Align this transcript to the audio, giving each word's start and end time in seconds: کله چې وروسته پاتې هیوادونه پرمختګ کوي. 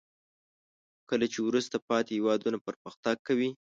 کله 1.09 1.25
چې 1.33 1.39
وروسته 1.47 1.75
پاتې 1.89 2.11
هیوادونه 2.17 2.57
پرمختګ 2.67 3.15
کوي. 3.27 3.49